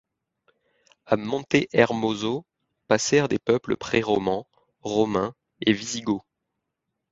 À 1.05 1.15
Montehermoso 1.15 2.43
passèrent 2.87 3.27
des 3.27 3.37
peuples 3.37 3.77
préromans, 3.77 4.47
romains 4.81 5.35
et 5.63 5.73
visigoths. 5.73 6.25